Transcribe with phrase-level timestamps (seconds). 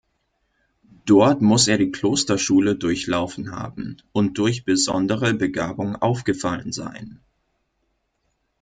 [1.05, 7.19] Dort muss er die Klosterschule durchlaufen haben und durch besondere Begabung aufgefallen sein.